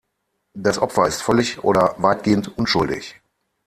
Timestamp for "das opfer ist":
0.55-1.21